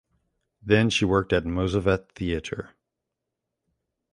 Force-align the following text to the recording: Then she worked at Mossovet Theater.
Then 0.63 0.89
she 0.89 1.05
worked 1.05 1.31
at 1.31 1.43
Mossovet 1.43 2.11
Theater. 2.13 2.71